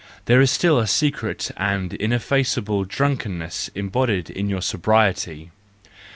There 0.25 0.41
is 0.41 0.49
still 0.49 0.79
a 0.79 0.87
secret 0.87 1.51
and 1.57 1.93
ineffaceable 1.93 2.87
drunken¬ 2.87 3.37
ness 3.37 3.69
embodied 3.75 4.31
in 4.31 4.49
your 4.49 4.63
sobriety! 4.63 5.51